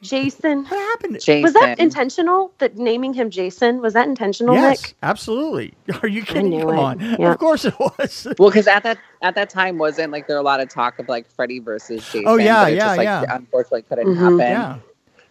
[0.05, 0.59] Jason.
[0.65, 1.21] What happened?
[1.21, 1.43] Jason.
[1.43, 2.53] Was that intentional?
[2.59, 4.95] That naming him Jason was that intentional, yes, Nick?
[5.03, 5.75] absolutely.
[6.03, 6.51] Are you kidding?
[6.51, 6.79] knew Come it.
[6.79, 7.01] on.
[7.01, 7.33] Yeah.
[7.33, 8.27] Of course it was.
[8.39, 11.09] Well, because at that at that time wasn't like there a lot of talk of
[11.09, 12.25] like Freddy versus Jason.
[12.27, 13.25] Oh, yeah, yeah, just, like, yeah.
[13.31, 14.17] Unfortunately, couldn't Mhm.
[14.17, 14.39] happen.
[14.39, 14.77] yeah.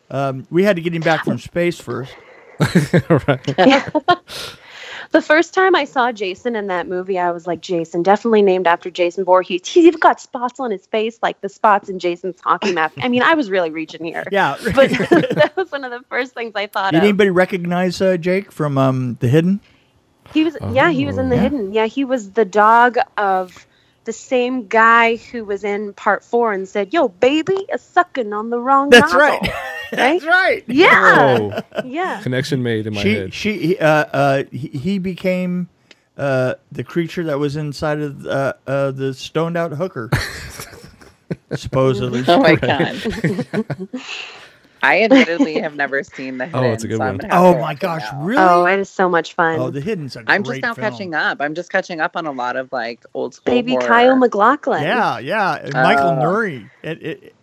[0.10, 2.14] Um, we had to get him back from space first.
[3.10, 4.20] right.
[5.13, 8.65] The first time I saw Jason in that movie, I was like, Jason, definitely named
[8.67, 9.65] after Jason Voorhees.
[9.67, 12.95] He's got spots on his face like the spots in Jason's hockey mask.
[12.97, 14.26] I mean, I was really reaching here.
[14.32, 14.58] Yeah.
[14.76, 17.04] But that was one of the first things I thought of Did of.
[17.04, 19.62] anybody recognize uh, Jake from um, The Hidden?
[20.34, 21.38] He was, yeah, he was in the Oh.
[21.38, 21.43] Yeah.
[21.43, 21.73] hidden.
[21.73, 23.67] Yeah, he was the dog of
[24.06, 28.50] the same guy who was in part four and said, "Yo, baby, a sucking on
[28.50, 29.54] the wrong." That's nozzle." right.
[29.92, 30.63] That's right.
[30.68, 31.62] Yeah, Whoa.
[31.86, 32.20] yeah.
[32.24, 33.34] Connection made in my She head.
[33.34, 35.70] she uh, uh, he, he became
[36.18, 40.10] uh, the creature that was inside of uh, uh, the stoned out hooker.
[41.54, 42.24] Supposedly.
[42.28, 42.96] Oh my god.
[44.84, 46.74] I admittedly have never seen the Oh, hidden.
[46.74, 47.17] it's a good so I'm one.
[47.19, 48.22] gonna have Oh to my gosh, now.
[48.24, 48.41] really?
[48.41, 49.60] Oh, it is so much fun.
[49.60, 50.91] Oh, The Hidden's a I'm just now film.
[50.91, 51.38] catching up.
[51.41, 53.54] I'm just catching up on a lot of like old school.
[53.54, 53.88] Baby horror.
[53.88, 54.84] Kyle MacLachlan.
[54.84, 55.56] Yeah, yeah.
[55.56, 56.15] and Michael Oh.
[56.22, 56.69] Nouri.
[56.84, 57.34] It, it,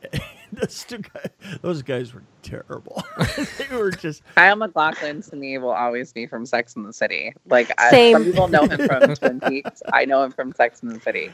[0.52, 1.28] those, two guys,
[1.62, 3.02] those guys were terrible.
[3.58, 7.32] they were just Kyle MacLachlan to me will always be from Sex in the City.
[7.46, 9.82] Like I, some people know him from Twin Peaks.
[9.92, 11.30] I know him from Sex in the City.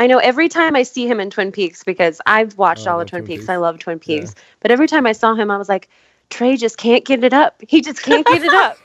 [0.00, 3.00] I know every time I see him in Twin Peaks because I've watched Oh, all
[3.02, 3.42] of Twin, Twin Peaks.
[3.42, 3.50] Peaks.
[3.50, 4.34] I love Twin Peaks.
[4.60, 5.90] But every time I saw him, I was like,
[6.30, 7.60] Trey just can't get it up.
[7.68, 8.78] He just can't get it up.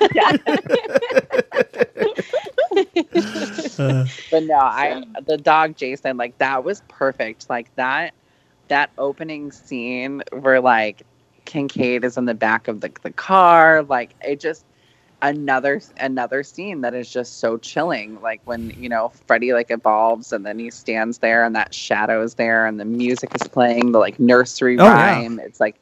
[3.80, 7.50] uh, But no, I the dog Jason, like that was perfect.
[7.50, 8.14] Like that
[8.68, 11.02] that opening scene where like
[11.46, 14.64] Kincaid is in the back of the, the car, like it just
[15.22, 18.20] another another scene that is just so chilling.
[18.20, 22.22] Like when, you know, Freddy like evolves and then he stands there and that shadow
[22.22, 25.22] is there and the music is playing, the like nursery Oh, yeah.
[25.22, 25.38] rhyme.
[25.40, 25.80] It's like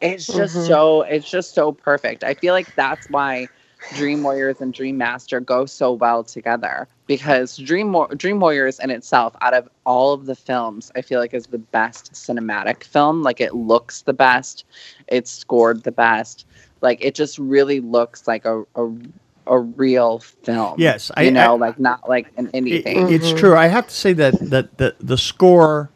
[0.00, 0.66] it's just Mhm.
[0.66, 2.24] so it's just so perfect.
[2.24, 3.48] I feel like that's why
[3.92, 8.90] Dream Warriors and Dream Master go so well together because Dream War- Dream Warriors in
[8.90, 13.22] itself, out of all of the films, I feel like is the best cinematic film.
[13.22, 14.64] Like it looks the best,
[15.08, 16.46] it's scored the best.
[16.80, 18.90] Like it just really looks like a a,
[19.46, 20.74] a real film.
[20.78, 23.12] Yes, I- you know, I- like not like an indie it- thing.
[23.12, 23.38] it's Mhm.
[23.38, 23.56] true.
[23.56, 25.90] I have to say that that the the score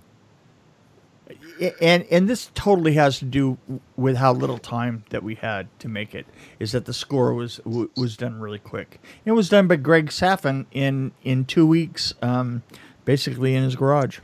[1.80, 3.56] and and this totally has to do
[3.96, 6.26] with how little time that we had to make it
[6.58, 9.00] is that the score was w- was done really quick.
[9.24, 12.62] It was done by Craig Safan in in 2 weeks um
[13.04, 14.18] basically in his garage.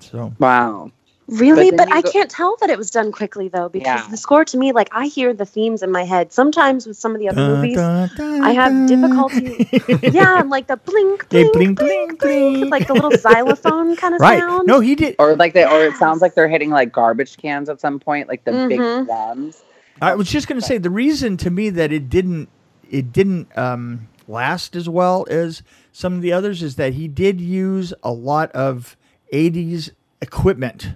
[0.00, 0.92] So wow.
[1.26, 1.70] Really?
[1.70, 4.06] But But, I go- can't tell that it was done quickly though, because Yeah.
[4.10, 6.32] the score to me, like I hear the themes in my head.
[6.32, 9.68] Sometimes with some of the other Dun, movies, dun, dun, I have difficulty-
[10.12, 12.70] yeah, and like the blink, blink, blink, blink, blink, blink.
[12.70, 14.38] like the little xylophone kind of Right.
[14.38, 14.66] sound.
[14.66, 17.68] No, he did Or like they or it sounds like they're hitting like garbage cans
[17.70, 19.06] at some point, like the big Mhm.
[19.06, 19.62] drums.
[20.02, 22.48] I was just going to say the reason to me that it didn't
[22.90, 27.40] it didn't um, last as well as some of the others is that he did
[27.40, 28.96] use a lot of
[29.32, 30.88] 80s equipment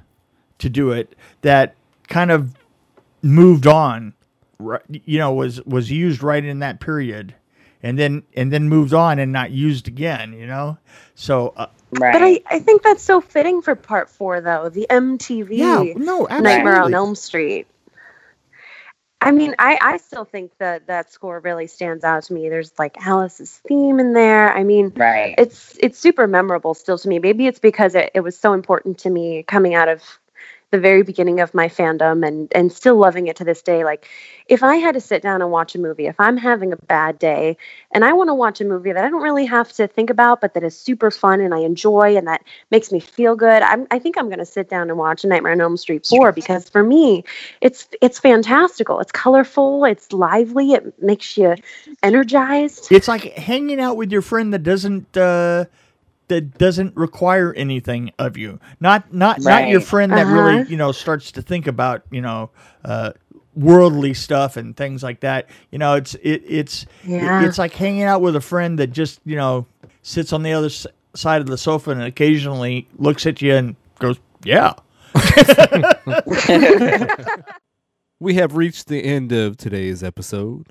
[0.58, 1.74] to do it that
[2.08, 2.54] kind of
[3.22, 4.12] moved on
[4.58, 7.34] right, you know was was used right in that period
[7.82, 10.76] and then and then moved on and not used again you know
[11.14, 12.12] so uh, Right.
[12.12, 14.68] But I, I think that's so fitting for part four though.
[14.68, 16.40] The MTV yeah no absolutely.
[16.42, 17.66] Nightmare on Elm Street.
[19.20, 22.48] I mean, I, I still think that that score really stands out to me.
[22.48, 24.52] There's like Alice's theme in there.
[24.52, 25.34] I mean, right.
[25.36, 27.18] it's it's super memorable still to me.
[27.18, 30.02] Maybe it's because it, it was so important to me coming out of
[30.70, 33.84] the very beginning of my fandom and and still loving it to this day.
[33.84, 34.06] Like
[34.48, 37.18] if I had to sit down and watch a movie, if I'm having a bad
[37.18, 37.56] day
[37.92, 40.40] and I want to watch a movie that I don't really have to think about,
[40.40, 43.86] but that is super fun and I enjoy and that makes me feel good, I'm,
[43.90, 46.32] I think I'm going to sit down and watch a Nightmare on Elm Street 4
[46.32, 47.24] because for me,
[47.60, 49.00] it's it's fantastical.
[49.00, 49.84] It's colorful.
[49.84, 50.72] It's lively.
[50.72, 51.56] It makes you
[52.02, 52.88] energized.
[52.90, 55.64] It's like hanging out with your friend that doesn't uh,
[56.28, 58.58] that doesn't require anything of you.
[58.80, 60.34] Not not not your friend that Uh-huh.
[60.34, 62.50] really you know starts to think about you know
[62.84, 63.12] uh,
[63.54, 65.48] worldly stuff and things like that.
[65.70, 67.44] You know, it's it, it's Yeah.
[67.44, 69.66] it's like hanging out with a friend that just you know
[70.02, 73.76] sits on the other s- side of the sofa and occasionally looks at you and
[73.98, 74.74] goes, "Yeah."
[78.20, 80.70] We have reached the end of today's episode.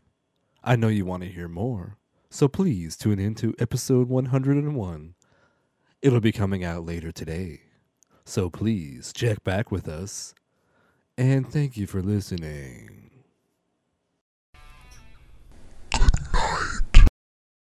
[0.66, 1.96] I know you want to hear more,
[2.30, 5.14] so please tune in to episode 101.
[6.02, 7.62] It'll be coming out later today,
[8.24, 10.36] so please check back with us.
[11.18, 13.07] And thank you for listening.